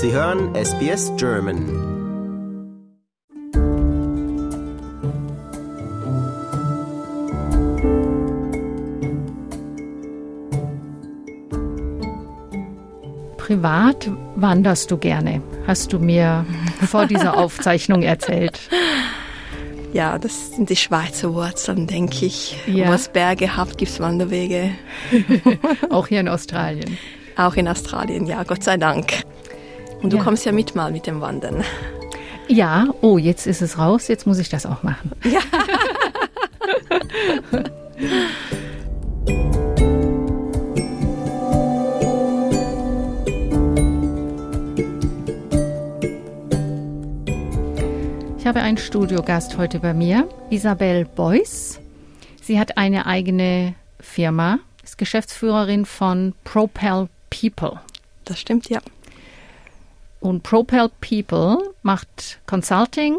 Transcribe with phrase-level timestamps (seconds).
[0.00, 1.56] Sie hören SBS German.
[13.38, 16.46] Privat wanderst du gerne, hast du mir
[16.86, 18.60] vor dieser Aufzeichnung erzählt.
[19.92, 22.56] Ja, das sind die Schweizer Wurzeln, denke ich.
[22.68, 22.90] Ja.
[22.90, 24.70] Wo es Berge hat, gibt es Wanderwege.
[25.90, 26.96] Auch hier in Australien.
[27.36, 29.24] Auch in Australien, ja, Gott sei Dank.
[30.02, 30.22] Und du Ja.
[30.22, 31.64] kommst ja mit mal mit dem Wandern.
[32.46, 35.12] Ja, oh, jetzt ist es raus, jetzt muss ich das auch machen.
[48.38, 51.80] Ich habe einen Studiogast heute bei mir, Isabel Beuys.
[52.40, 57.80] Sie hat eine eigene Firma, ist Geschäftsführerin von Propel People.
[58.24, 58.80] Das stimmt, ja.
[60.20, 63.16] Und Propel People macht Consulting,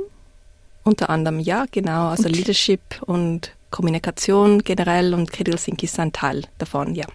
[0.84, 2.08] Unter anderem, ja, genau.
[2.10, 7.06] Also Und- Leadership und Kommunikation generell und Critical Thinking ist ein Teil davon, ja.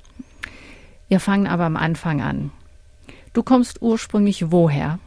[1.08, 2.52] Wir fangen aber am Anfang an.
[3.32, 4.98] Du kommst ursprünglich woher?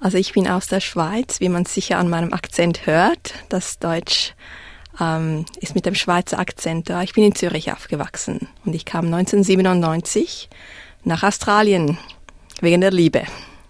[0.00, 3.34] Also ich bin aus der Schweiz, wie man sicher an meinem Akzent hört.
[3.48, 4.34] Das Deutsch
[5.00, 7.02] ähm, ist mit dem Schweizer Akzent da.
[7.02, 10.48] Ich bin in Zürich aufgewachsen und ich kam 1997
[11.04, 11.98] nach Australien
[12.60, 13.22] wegen der Liebe.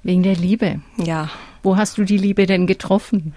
[0.03, 0.81] Wegen der Liebe.
[0.97, 1.31] Ja,
[1.63, 3.35] Wo hast du die Liebe denn getroffen?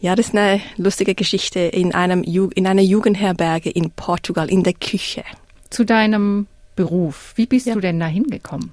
[0.00, 4.62] ja, das ist eine lustige Geschichte in einem Ju in einer Jugendherberge in Portugal in
[4.62, 5.22] der Küche.
[5.68, 7.34] Zu deinem Beruf.
[7.36, 7.74] Wie bist Ja.
[7.74, 8.72] du denn da hingekommen?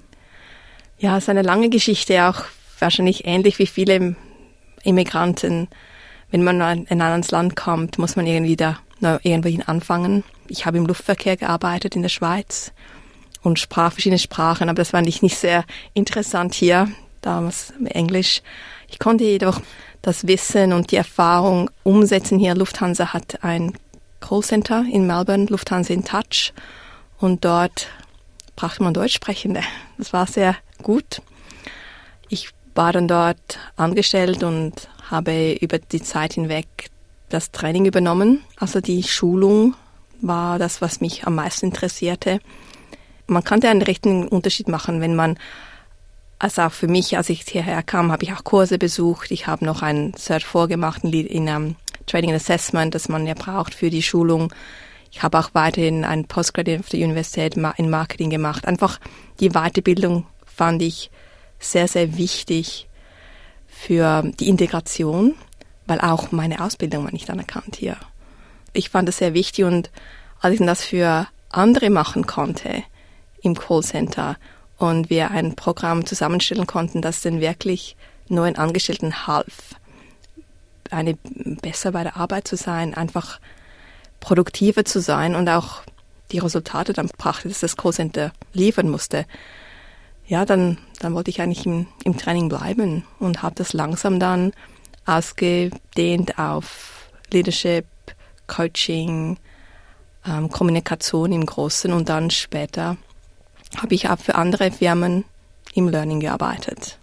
[1.00, 2.46] Ja, es ist eine lange Geschichte, auch
[2.80, 4.16] wahrscheinlich ähnlich wie viele
[4.84, 5.68] Immigranten.
[6.32, 10.24] Wenn man in ein anderes Land kommt, muss man irgendwie da irgendwohin anfangen.
[10.48, 12.72] Ich habe im Luftverkehr gearbeitet in der Schweiz
[13.44, 16.88] und sprach verschiedene Sprachen, aber das fand ich nicht sehr interessant hier,
[17.22, 18.42] damals Englisch.
[18.90, 19.62] Ich konnte jedoch
[20.02, 22.56] das Wissen und die Erfahrung umsetzen hier.
[22.56, 23.74] Lufthansa hat ein
[24.20, 26.54] Callcenter in Melbourne, Lufthansa in Touch,
[27.20, 27.88] und dort
[28.56, 29.62] brauchte man Deutschsprechende.
[29.98, 31.22] Das war sehr gut.
[32.30, 36.68] Ich war dann dort angestellt und habe über die Zeit hinweg
[37.30, 38.44] das Training übernommen.
[38.58, 39.76] Also die Schulung
[40.22, 42.40] war das, was mich am meisten interessierte.
[43.28, 45.38] Man konnte einen rechten Unterschied machen, wenn man,
[46.40, 49.32] also auch für mich, als ich hierher kam, habe ich auch Kurse besucht.
[49.32, 51.76] Ich habe noch ein Cert vorgemacht in, in um,
[52.06, 54.54] Trading and Assessment, das man ja braucht für die Schulung.
[55.12, 58.68] Ich habe auch weiterhin ein Postgraduate auf der Universität in Marketing gemacht.
[58.68, 59.00] Einfach
[59.40, 61.10] die Weiterbildung fand ich
[61.60, 62.88] sehr, sehr wichtig
[63.68, 65.36] für die Integration,
[65.86, 67.98] weil auch meine Ausbildung war nicht anerkannt hier.
[68.74, 69.90] Ich fand das sehr wichtig und
[70.40, 72.84] als ich das für andere machen konnte
[73.42, 74.38] im Callcenter
[74.78, 77.96] und wir ein Programm zusammenstellen konnten, das den wirklich
[78.30, 79.76] neuen Angestellten half,
[80.92, 81.18] eine
[81.62, 83.40] besser bei der Arbeit zu sein, einfach
[84.20, 85.82] produktiver zu sein und auch
[86.32, 89.26] die Resultate dann brachte, dass das Callcenter liefern musste.
[90.28, 94.52] Ja, dann, dann wollte ich eigentlich im, im Training bleiben und habe das langsam dann
[95.06, 97.86] ausgedehnt auf Leadership,
[98.46, 99.38] Coaching,
[100.26, 102.98] ähm, Kommunikation im Großen und dann später
[103.76, 105.26] habe ich auch für andere Firmen
[105.74, 106.98] im Learning gearbeitet.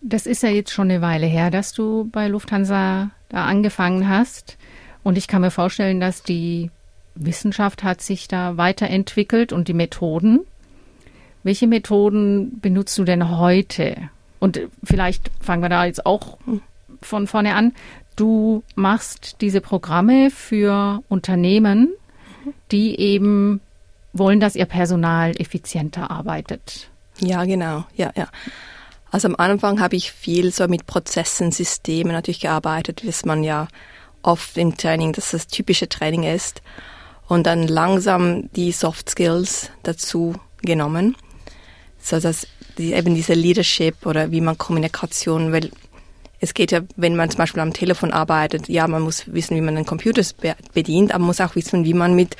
[0.00, 4.56] Das ist ja jetzt schon eine Weile her, dass du bei Lufthansa da angefangen hast.
[5.02, 6.70] Und ich kann mir vorstellen, dass die
[7.14, 10.40] Wissenschaft hat sich da weiterentwickelt und die Methoden.
[11.42, 13.96] Welche Methoden benutzt du denn heute?
[14.40, 16.38] Und vielleicht fangen wir da jetzt auch
[17.02, 17.72] von vorne an.
[18.16, 21.92] Du machst diese Programme für Unternehmen,
[22.70, 23.60] die eben
[24.14, 26.90] wollen, dass ihr Personal effizienter arbeitet.
[27.18, 27.84] Ja, genau.
[27.94, 28.28] Ja, ja.
[29.10, 33.44] Also am Anfang habe ich viel so mit Prozessen, Systemen natürlich gearbeitet, wie es man
[33.44, 33.68] ja
[34.22, 36.62] oft im Training, dass das typische Training ist.
[37.28, 41.16] Und dann langsam die Soft Skills dazu genommen.
[42.00, 42.46] So dass
[42.76, 45.70] die, eben diese Leadership oder wie man Kommunikation, weil
[46.44, 49.62] es geht ja, wenn man zum Beispiel am Telefon arbeitet, ja, man muss wissen, wie
[49.62, 52.36] man den Computer be- bedient, aber man muss auch wissen, wie man mit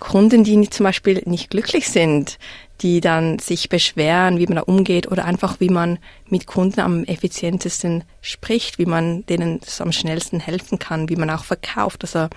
[0.00, 2.38] Kunden, die zum Beispiel nicht glücklich sind,
[2.82, 5.98] die dann sich beschweren, wie man da umgeht oder einfach, wie man
[6.28, 11.44] mit Kunden am effizientesten spricht, wie man denen am schnellsten helfen kann, wie man auch
[11.44, 12.02] verkauft.
[12.02, 12.28] Also,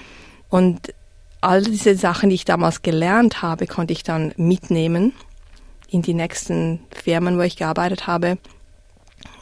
[0.48, 0.94] und
[1.42, 5.14] all diese Sachen, die ich damals gelernt habe, konnte ich dann mitnehmen
[5.90, 8.38] in die nächsten Firmen, wo ich gearbeitet habe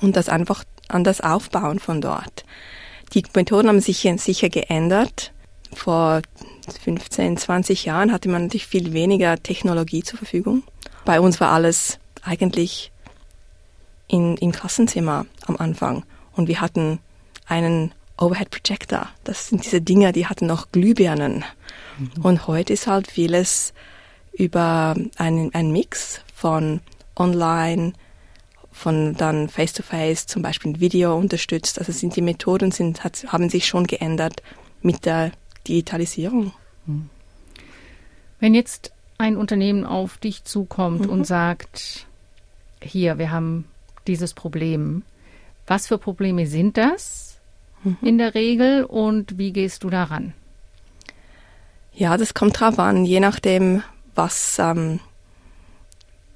[0.01, 2.45] und das einfach anders aufbauen von dort.
[3.13, 5.33] Die Methoden haben sich sicher geändert.
[5.73, 6.21] Vor
[6.83, 10.63] 15, 20 Jahren hatte man natürlich viel weniger Technologie zur Verfügung.
[11.05, 12.91] Bei uns war alles eigentlich
[14.07, 16.03] in, im Klassenzimmer am Anfang
[16.33, 16.99] und wir hatten
[17.45, 19.09] einen Overhead Projector.
[19.23, 21.45] Das sind diese Dinger, die hatten noch Glühbirnen.
[21.97, 22.23] Mhm.
[22.23, 23.73] Und heute ist halt vieles
[24.33, 26.81] über einen, einen Mix von
[27.15, 27.93] online,
[28.77, 31.79] von dann Face-to-Face, -face, zum Beispiel Video unterstützt.
[31.79, 34.43] Also sind die Methoden sind, hat, haben sich schon geändert
[34.81, 35.31] mit der
[35.67, 36.53] Digitalisierung.
[36.85, 37.09] Mhm.
[38.39, 41.09] Wenn jetzt ein Unternehmen auf dich zukommt mhm.
[41.09, 42.05] und sagt,
[42.81, 43.65] hier, wir haben
[44.05, 45.03] dieses Problem.
[45.65, 47.39] Was für Probleme sind das
[47.83, 47.97] mhm.
[48.01, 50.33] in der Regel und wie gehst du daran?
[51.93, 53.81] Ja, das kommt drauf an, je nachdem,
[54.13, 54.99] was, ähm,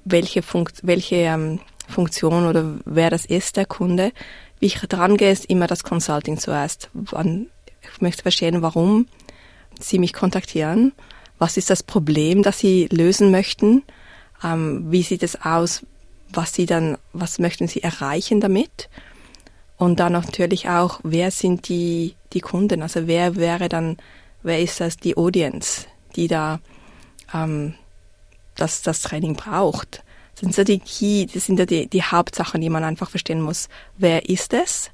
[0.06, 4.12] welche, Funkt welche ähm, Funktion oder wer das ist, der Kunde.
[4.60, 6.90] Wie ich dran gehe, ist immer das Consulting zuerst.
[7.82, 9.08] Ich möchte verstehen, warum
[9.80, 10.94] sie mich kontaktieren
[11.42, 13.82] was ist das Problem, das Sie lösen möchten?
[14.44, 15.84] Ähm, wie sieht es aus?
[16.32, 18.90] Was Sie dann, was möchten Sie erreichen damit?
[19.76, 22.84] Und dann natürlich auch, wer sind die, die Kunden?
[22.84, 23.98] Also wer wäre dann,
[24.44, 26.60] wer ist das die Audience, die da
[27.34, 27.74] ähm,
[28.56, 30.04] das, das Training braucht?
[30.42, 33.42] Das sind so die Key, das sind ja die, die Hauptsachen, die man einfach verstehen
[33.42, 33.70] muss.
[33.98, 34.90] Wer ist es?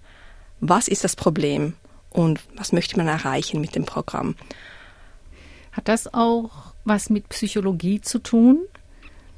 [0.60, 1.74] Was ist das Problem?
[2.10, 4.36] Und was möchte man erreichen mit dem Programm?
[5.72, 8.60] Hat das auch was mit Psychologie zu tun?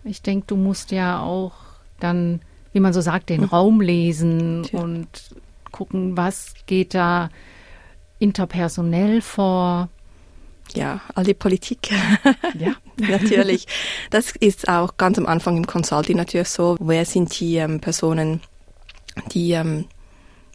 [0.04, 1.54] Ich denke, du musst ja auch
[2.00, 2.42] dann,
[2.74, 3.50] wie man so sagt, den hm.
[3.50, 4.80] Raum lesen Tja.
[4.80, 5.36] und
[5.72, 7.30] gucken, was geht da
[8.18, 9.90] interpersonell vor.
[10.76, 11.90] Ja, all die Politik.
[12.58, 13.66] Ja, natürlich.
[14.10, 16.78] Das ist auch ganz am Anfang im Consulting natürlich so.
[16.80, 18.42] Wer sind die ähm, Personen,
[19.32, 19.86] die ähm,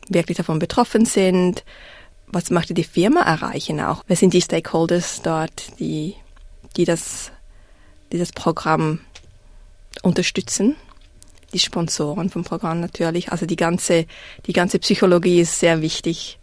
[0.08, 1.64] wirklich davon betroffen sind?
[2.34, 4.02] was möchte die Firma erreichen auch?
[4.06, 6.14] Wer sind die Stakeholders dort, die,
[6.76, 7.31] die das,
[8.12, 9.00] die das Programm
[10.02, 10.76] unterstützen?
[11.52, 13.31] Die Sponsoren vom Programm natürlich.
[13.31, 14.06] Also die ganze,
[14.46, 16.38] die ganze Psychologie ist sehr wichtig.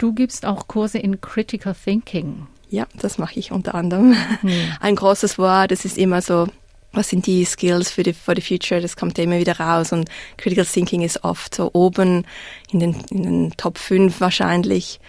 [0.00, 2.46] Du gibst auch Kurse in Critical Thinking.
[2.70, 4.16] Ja, das mache ich unter anderem.
[4.40, 4.50] Hm.
[4.80, 6.46] Ein großes Wort, es ist immer so,
[6.90, 9.92] was sind die Skills für die, for the future, das kommt ja immer wieder raus
[9.92, 10.08] und
[10.38, 12.24] Critical Thinking ist oft so oben
[12.72, 15.00] in den, in den Top 5 wahrscheinlich.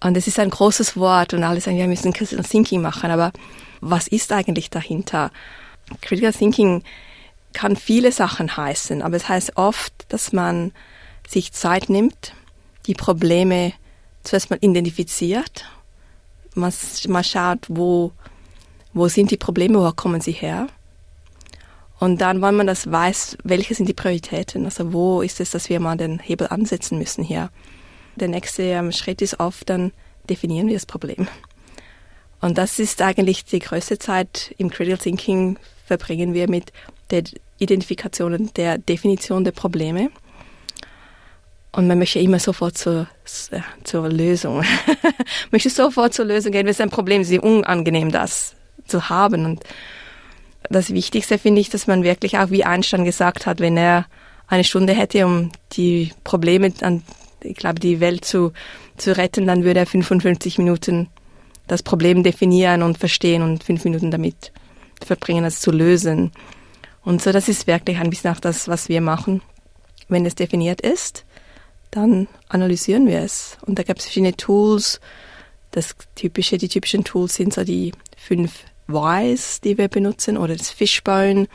[0.00, 3.32] Und es ist ein großes Wort und alle sagen, wir müssen Critical Thinking machen, aber
[3.80, 5.30] was ist eigentlich dahinter?
[6.02, 6.82] Critical Thinking
[7.54, 10.72] kann viele Sachen heißen, aber es heißt oft, dass man
[11.26, 12.34] sich Zeit nimmt,
[12.86, 13.72] die Probleme
[14.22, 15.64] zuerst mal identifiziert,
[16.54, 16.72] man,
[17.08, 18.12] man schaut, wo,
[18.92, 20.68] wo sind die Probleme, wo kommen sie her
[22.00, 25.68] und dann, wenn man das weiß, welche sind die Prioritäten, also wo ist es, dass
[25.68, 27.50] wir mal den Hebel ansetzen müssen hier.
[28.16, 29.92] Der nächste ähm, Schritt ist oft, dann
[30.28, 31.28] definieren wir das Problem.
[32.40, 36.72] Und das ist eigentlich die größte Zeit im Critical Thinking verbringen wir mit
[37.10, 37.24] der
[37.58, 40.10] Identifikation und der Definition der Probleme.
[41.72, 43.06] Und man möchte immer sofort zur,
[43.84, 44.64] zur Lösung.
[45.50, 48.56] möchte sofort zur Lösung gehen, wenn es ein Problem ist, sehr unangenehm das
[48.86, 49.44] zu haben.
[49.44, 49.62] Und
[50.68, 54.06] das Wichtigste finde ich, dass man wirklich auch, wie Einstein gesagt hat, wenn er
[54.48, 57.04] eine Stunde hätte, um die Probleme an,
[57.42, 58.52] ich glaube, die Welt zu,
[58.96, 61.08] zu retten, dann würde er 55 Minuten
[61.68, 64.52] das Problem definieren und verstehen und fünf Minuten damit
[65.04, 66.32] verbringen, es zu lösen.
[67.02, 69.40] Und so, das ist wirklich ein bisschen auch das, was wir machen.
[70.08, 71.24] Wenn es definiert ist,
[71.90, 73.58] dann analysieren wir es.
[73.66, 75.00] Und da gibt es verschiedene Tools.
[75.70, 80.70] Das typische, die typischen Tools sind so die fünf Wise, die wir benutzen, oder das
[80.70, 81.48] Fishbone.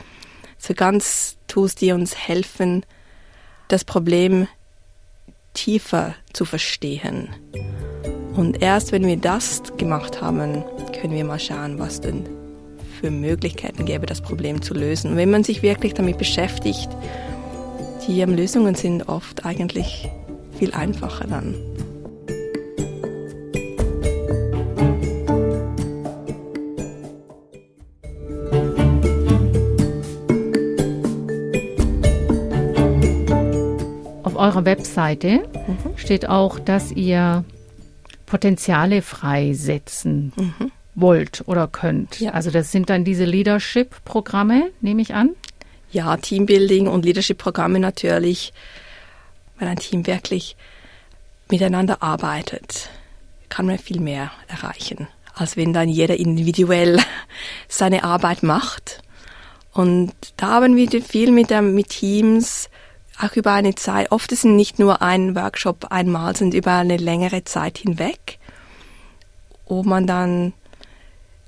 [0.58, 2.84] So ganz Tools, die uns helfen,
[3.68, 4.48] das Problem
[5.54, 7.28] tiefer zu verstehen.
[8.34, 10.62] Und erst wenn wir das gemacht haben,
[11.00, 12.24] können wir mal schauen, was denn
[13.00, 15.12] für Möglichkeiten gäbe, das Problem zu lösen.
[15.12, 16.88] Und wenn man sich wirklich damit beschäftigt,
[18.06, 20.08] die Lösungen sind oft eigentlich
[20.58, 21.54] viel einfacher dann.
[34.46, 35.96] eurer Webseite mhm.
[35.96, 37.44] steht auch, dass ihr
[38.26, 40.70] Potenziale freisetzen mhm.
[40.94, 42.20] wollt oder könnt.
[42.20, 42.32] Ja.
[42.32, 45.30] Also das sind dann diese Leadership-Programme, nehme ich an.
[45.90, 48.52] Ja, Teambuilding und Leadership-Programme natürlich,
[49.58, 50.56] weil ein Team wirklich
[51.50, 52.90] miteinander arbeitet,
[53.48, 57.00] kann man viel mehr erreichen, als wenn dann jeder individuell
[57.68, 59.02] seine Arbeit macht.
[59.72, 62.68] Und da haben wir viel mit, mit Teams
[63.18, 67.44] auch über eine Zeit, oft ist nicht nur ein Workshop einmal, sind über eine längere
[67.44, 68.38] Zeit hinweg,
[69.66, 70.52] wo man dann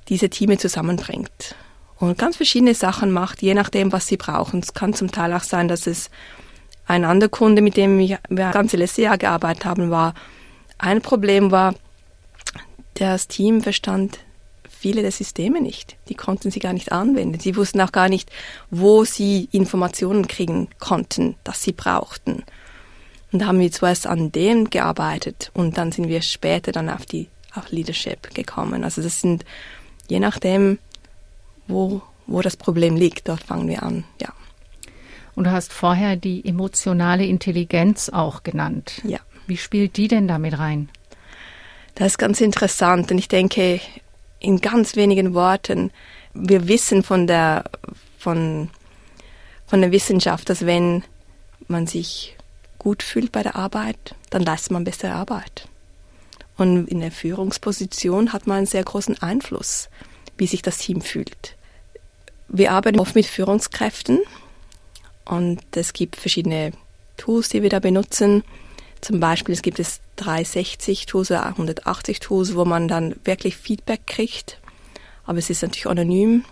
[0.08, 1.54] diese Teams zusammenbringt
[1.98, 4.60] und ganz verschiedene Sachen macht, je nachdem, was sie brauchen.
[4.60, 6.10] Es kann zum Teil auch sein, dass es
[6.88, 10.14] ein anderer Kunde, mit dem wir das ganze letzte Jahr gearbeitet haben, war,
[10.78, 11.74] ein Problem war,
[12.94, 14.18] das Team verstand
[14.68, 15.96] viele der Systeme nicht.
[16.08, 17.38] Die konnten sie gar nicht anwenden.
[17.38, 18.30] Sie wussten auch gar nicht,
[18.70, 22.44] wo sie Informationen kriegen konnten, das sie brauchten.
[23.32, 27.04] Und da haben wir zuerst an dem gearbeitet und dann sind wir später dann auf
[27.04, 28.84] die auf Leadership gekommen.
[28.84, 29.44] Also das sind
[30.06, 30.78] je nachdem,
[31.66, 34.32] wo, wo das Problem liegt, dort fangen wir an, ja.
[35.38, 39.00] Und du hast vorher die emotionale Intelligenz auch genannt.
[39.04, 39.20] Ja.
[39.46, 40.88] Wie spielt die denn damit rein?
[41.94, 43.80] Das ist ganz interessant und ich denke,
[44.40, 45.92] in ganz wenigen Worten,
[46.34, 47.62] wir wissen von der,
[48.18, 48.70] von,
[49.68, 51.04] von der Wissenschaft, dass wenn
[51.68, 52.36] man sich
[52.80, 55.68] gut fühlt bei der Arbeit, dann leistet man bessere Arbeit.
[56.56, 59.88] Und in der Führungsposition hat man einen sehr großen Einfluss,
[60.36, 61.54] wie sich das Team fühlt.
[62.48, 64.18] Wir arbeiten oft mit Führungskräften
[65.28, 66.72] und es gibt verschiedene
[67.16, 68.42] Tools, die wir da benutzen.
[69.00, 74.06] Zum Beispiel es gibt es 360 Tools oder 180 Tools, wo man dann wirklich Feedback
[74.06, 74.58] kriegt.
[75.24, 76.44] Aber es ist natürlich anonym,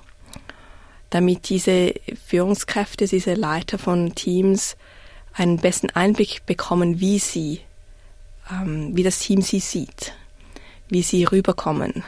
[1.11, 1.95] damit diese
[2.26, 4.76] Führungskräfte, diese Leiter von Teams
[5.33, 7.61] einen besten Einblick bekommen, wie sie,
[8.50, 10.12] ähm, wie das Team sie sieht,
[10.88, 12.04] wie sie rüberkommen.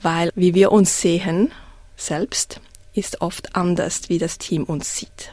[0.00, 1.52] Weil wie wir uns sehen
[1.96, 2.60] selbst
[2.94, 5.32] ist oft anders, wie das Team uns sieht.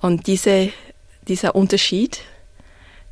[0.00, 0.72] Und diese,
[1.28, 2.20] dieser Unterschied,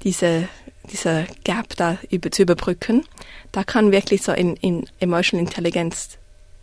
[0.03, 0.49] diese,
[0.91, 3.05] dieser Gap da über, zu überbrücken,
[3.53, 6.19] da kann wirklich so in, in Emotional Intelligence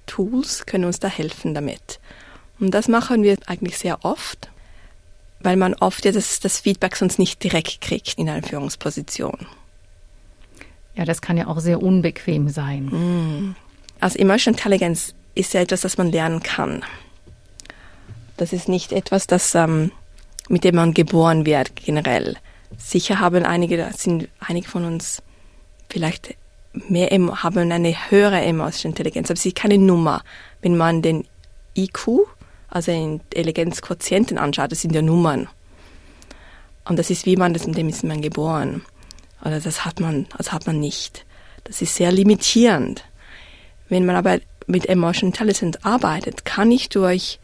[0.05, 1.99] Tools können uns da helfen damit.
[2.59, 4.49] Und das machen wir eigentlich sehr oft
[5.45, 9.45] weil man oft ja das, das Feedback sonst nicht direkt kriegt in einer Führungsposition.
[10.95, 12.85] Ja, das kann ja auch sehr unbequem sein.
[12.85, 13.55] Mm.
[13.99, 16.83] Also Emotional Intelligence ist ja etwas, das man lernen kann.
[18.37, 19.91] Das ist nicht etwas, das ähm,
[20.49, 22.37] mit dem man geboren wird generell.
[22.77, 25.21] Sicher haben einige, sind einige von uns
[25.89, 26.35] vielleicht
[26.73, 30.23] mehr haben eine höhere Emotional Intelligence, aber sie ist keine Nummer.
[30.61, 31.25] Wenn man den
[31.77, 32.27] IQ
[32.75, 35.47] also in Intelligenzquotienten anschaut, das sind ja Nummern.
[36.83, 38.83] Und das ist wie man das, mit dem ist man geboren.
[39.41, 41.25] Oder das hat man, das hat man nicht.
[41.63, 43.05] Das ist sehr limitierend.
[43.87, 47.39] Wenn man aber mit Emotional Intelligence arbeitet, kann ich durch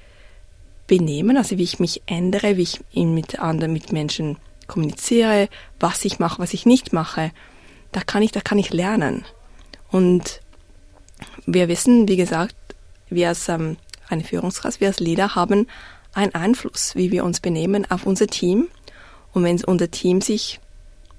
[0.87, 6.19] Benehmen, also wie ich mich ändere, wie ich mit anderen, mit Menschen kommuniziere, was ich
[6.19, 7.31] mache, was ich nicht mache,
[7.91, 9.25] da kann ich, da kann ich lernen.
[9.89, 10.41] Und
[11.45, 12.55] wir wissen, wie gesagt,
[13.09, 15.67] wir als ähm, eine Führungskraft, wir als Leader haben
[16.13, 18.69] einen Einfluss, wie wir uns benehmen auf unser Team.
[19.33, 20.59] Und wenn unser Team sich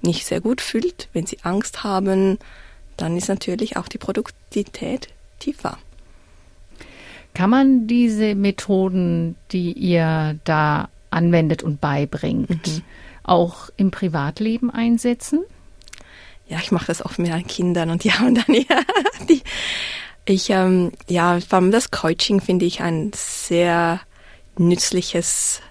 [0.01, 2.37] nicht sehr gut fühlt, wenn sie Angst haben,
[2.97, 5.77] dann ist natürlich auch die Produktivität tiefer.
[7.33, 12.81] Kann man diese Methoden, die ihr da anwendet und beibringt, mhm.
[13.23, 15.43] auch im Privatleben einsetzen?
[16.47, 18.81] Ja, ich mache das oft mit meinen Kindern und die haben dann ja,
[19.29, 19.41] die,
[20.25, 23.99] ich, ähm, ja, vor allem das Coaching finde ich ein sehr
[24.57, 25.61] nützliches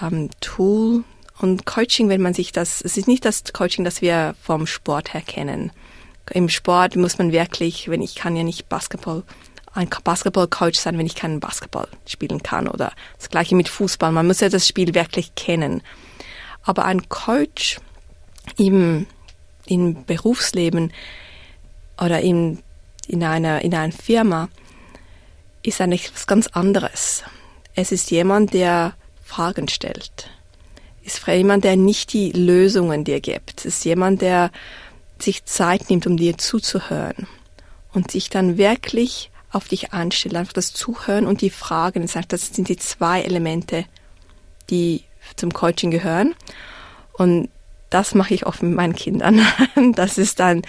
[0.00, 1.04] ähm, Tool.
[1.38, 5.12] Und Coaching, wenn man sich das, es ist nicht das Coaching, das wir vom Sport
[5.12, 5.70] her kennen.
[6.30, 9.22] Im Sport muss man wirklich, wenn ich kann ja nicht Basketball,
[9.76, 14.12] ein Basketball-Coach sein, wenn ich keinen Basketball spielen kann oder das gleiche mit Fußball.
[14.12, 15.82] Man muss ja das Spiel wirklich kennen.
[16.62, 17.78] Aber ein Coach
[18.56, 19.06] im,
[19.66, 20.92] im Berufsleben
[21.98, 22.58] oder im
[23.06, 24.48] in einer, in einer Firma
[25.62, 27.22] ist eigentlich was ganz anderes.
[27.74, 30.30] Es ist jemand, der Fragen stellt.
[31.04, 33.60] Es ist jemand, der nicht die Lösungen dir gibt.
[33.60, 34.50] Es ist jemand, der
[35.18, 37.26] sich Zeit nimmt, um dir zuzuhören
[37.92, 42.02] und sich dann wirklich auf dich anstellt, einfach das Zuhören und die Fragen.
[42.02, 43.84] Ich sage, das sind die zwei Elemente,
[44.70, 45.04] die
[45.36, 46.34] zum Coaching gehören.
[47.12, 47.48] Und
[47.90, 49.40] das mache ich oft mit meinen Kindern.
[49.94, 50.62] Das ist dann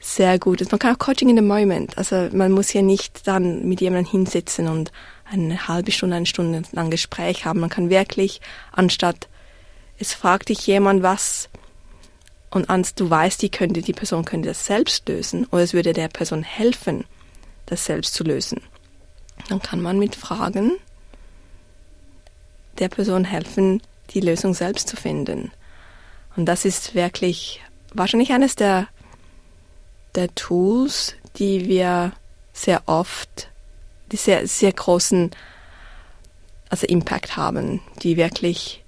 [0.00, 0.60] sehr gut.
[0.70, 1.98] Man kann auch Coaching in the Moment.
[1.98, 4.92] Also man muss ja nicht dann mit jemandem hinsitzen und
[5.30, 7.60] eine halbe Stunde, eine Stunde lang Gespräch haben.
[7.60, 8.40] Man kann wirklich,
[8.72, 9.28] anstatt
[9.98, 11.48] es fragt dich jemand was
[12.50, 15.92] und ans du weißt, die könnte, die Person könnte das selbst lösen oder es würde
[15.92, 17.04] der Person helfen,
[17.68, 18.60] das selbst zu lösen.
[19.48, 20.72] Dann kann man mit Fragen
[22.78, 25.50] der Person helfen, die Lösung selbst zu finden.
[26.36, 27.60] Und das ist wirklich
[27.92, 28.88] wahrscheinlich eines der
[30.14, 32.12] der Tools, die wir
[32.52, 33.48] sehr oft,
[34.10, 35.30] die sehr, sehr großen
[36.70, 38.82] also Impact haben, die wirklich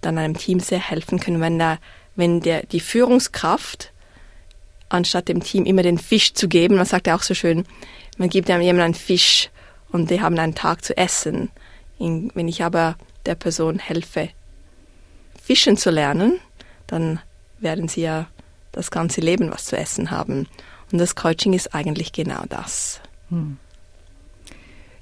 [0.00, 1.78] dann einem Team sehr helfen können, wenn da,
[2.16, 3.92] wenn der, die Führungskraft
[4.88, 7.64] anstatt dem Team immer den Fisch zu geben, man sagt ja auch so schön,
[8.18, 9.50] man gibt einem jemandem einen Fisch
[9.90, 11.50] und die haben einen Tag zu essen.
[11.98, 14.30] Wenn ich aber der Person helfe,
[15.40, 16.40] fischen zu lernen,
[16.86, 17.20] dann
[17.60, 18.26] werden sie ja
[18.72, 20.48] das ganze Leben was zu essen haben.
[20.90, 23.00] Und das Coaching ist eigentlich genau das.
[23.28, 23.56] Hm.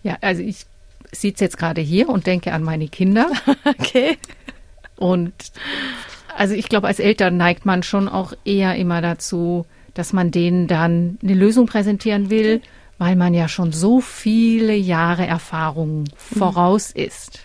[0.03, 0.67] Ja, also ich
[1.13, 3.31] sitze jetzt gerade hier und denke an meine Kinder.
[3.65, 4.19] okay.
[4.97, 5.33] Und
[6.37, 10.69] also ich glaube, als Eltern neigt man schon auch eher immer dazu, dass man denen
[10.69, 12.63] dann eine Lösung präsentieren will,
[13.01, 16.39] weil man ja schon so viele Jahre Erfahrung hm.
[16.39, 17.41] voraus ist.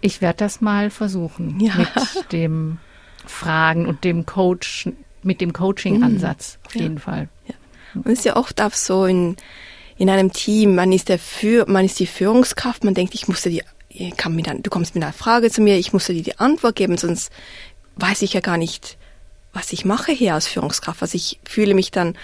[0.00, 1.74] Ich werde das mal versuchen ja.
[1.76, 2.78] mit dem
[3.26, 4.88] Fragen und dem Coach,
[5.24, 6.82] mit dem Coaching-Ansatz auf ja.
[6.82, 7.28] jeden Fall.
[7.48, 7.54] Ja.
[7.94, 9.36] Und es ist ja oft auch so in,
[9.96, 13.50] in einem Team, man ist der Für, man ist die Führungskraft, man denkt, ich musste
[13.50, 13.64] die,
[14.16, 16.76] kann mir dann, du kommst mit einer Frage zu mir, ich musste dir die Antwort
[16.76, 17.32] geben, sonst
[17.96, 18.98] weiß ich ja gar nicht,
[19.52, 21.02] was ich mache hier als Führungskraft.
[21.02, 22.14] Also ich fühle mich dann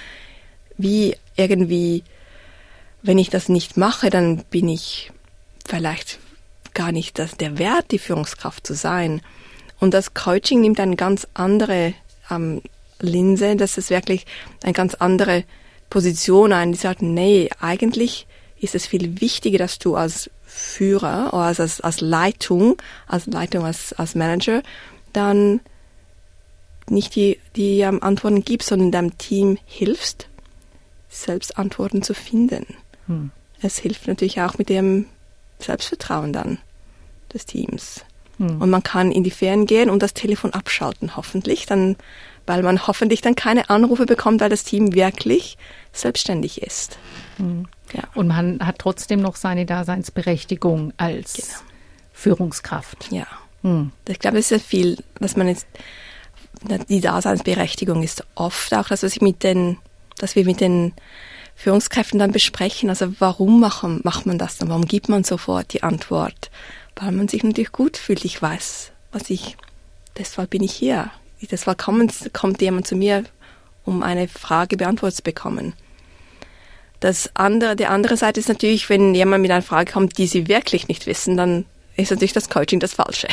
[0.78, 2.04] wie irgendwie,
[3.02, 5.12] wenn ich das nicht mache, dann bin ich
[5.66, 6.18] vielleicht
[6.74, 9.22] gar nicht das, der Wert, die Führungskraft zu sein.
[9.78, 11.94] Und das Coaching nimmt eine ganz andere
[12.30, 12.62] ähm,
[13.00, 14.26] Linse, dass es wirklich
[14.62, 15.44] eine ganz andere
[15.88, 18.26] Position ein, die sagt, nee, eigentlich
[18.60, 22.76] ist es viel wichtiger, dass du als Führer oder als, als Leitung,
[23.06, 24.62] als Leitung, als, als Manager,
[25.12, 25.60] dann
[26.88, 30.28] nicht die, die ähm, Antworten gibst, sondern deinem Team hilfst,
[31.08, 32.66] selbst Antworten zu finden.
[33.10, 33.30] Hm.
[33.60, 35.06] Es hilft natürlich auch mit dem
[35.58, 36.58] Selbstvertrauen dann
[37.34, 38.04] des Teams.
[38.38, 38.62] Hm.
[38.62, 41.96] Und man kann in die Ferien gehen und das Telefon abschalten, hoffentlich, dann,
[42.46, 45.58] weil man hoffentlich dann keine Anrufe bekommt, weil das Team wirklich
[45.92, 46.98] selbstständig ist.
[47.36, 47.66] Hm.
[47.92, 48.04] Ja.
[48.14, 51.70] Und man hat trotzdem noch seine Daseinsberechtigung als genau.
[52.12, 53.10] Führungskraft.
[53.10, 53.26] Ja.
[53.62, 53.90] Hm.
[54.08, 55.66] Ich glaube, es ist ja viel, dass man jetzt,
[56.88, 59.78] die Daseinsberechtigung ist oft auch das, was ich mit den,
[60.16, 60.92] dass wir mit den
[61.60, 62.88] Führungskräften dann besprechen.
[62.88, 64.70] Also warum machen, macht man das dann?
[64.70, 66.50] Warum gibt man sofort die Antwort?
[66.96, 68.24] Weil man sich natürlich gut fühlt.
[68.24, 69.58] Ich weiß, was ich,
[70.16, 71.10] deshalb bin ich hier.
[71.50, 73.24] Deshalb kommt, kommt jemand zu mir,
[73.84, 75.74] um eine Frage beantwortet zu bekommen.
[76.98, 80.48] Das andere, die andere Seite ist natürlich, wenn jemand mit einer Frage kommt, die sie
[80.48, 83.28] wirklich nicht wissen, dann ist natürlich das Coaching das Falsche.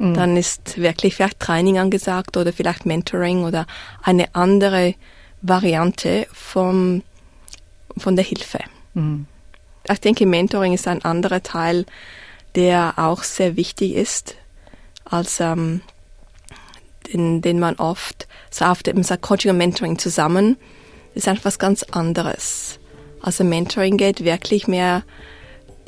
[0.00, 0.14] Mhm.
[0.14, 3.68] Dann ist wirklich vielleicht Training angesagt oder vielleicht Mentoring oder
[4.02, 4.94] eine andere
[5.40, 7.02] Variante vom
[7.96, 8.60] von der Hilfe.
[8.94, 9.26] Mhm.
[9.90, 11.86] Ich denke, Mentoring ist ein anderer Teil,
[12.54, 14.36] der auch sehr wichtig ist,
[15.04, 15.80] als ähm,
[17.12, 20.56] den, den man oft so auf dem sagt Coaching und Mentoring zusammen.
[21.14, 22.78] Ist einfach was ganz anderes.
[23.22, 25.02] Also Mentoring geht wirklich mehr,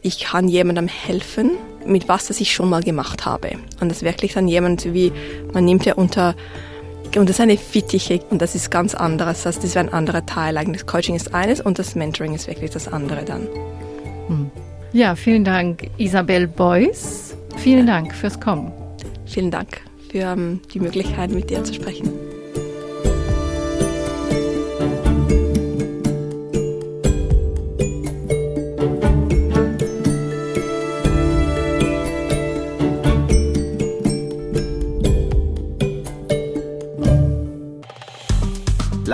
[0.02, 1.52] ich kann jemandem helfen,
[1.86, 3.52] mit was, das ich schon mal gemacht habe.
[3.80, 5.12] Und das ist wirklich dann jemand wie,
[5.52, 6.34] man nimmt ja unter
[7.16, 9.42] und das ist eine Fittiche und das ist ganz anderes.
[9.42, 10.57] Das ist ein anderer Teil.
[10.57, 13.48] Eigentlich das Coaching ist eines und das Mentoring ist wirklich das andere dann.
[14.29, 14.51] Hm.
[14.92, 17.35] Ja, vielen Dank, Isabel Beuys.
[17.57, 18.72] Vielen Dank fürs Kommen.
[19.27, 22.32] Vielen Dank für um, die Möglichkeit, mit dir zu sprechen.